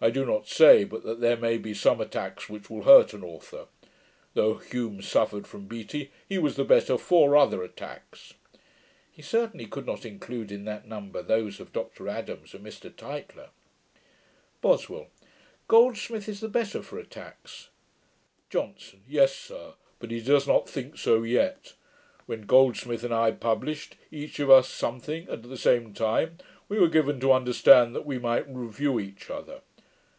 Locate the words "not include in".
9.86-10.66